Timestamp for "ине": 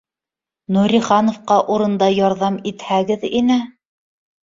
3.43-3.65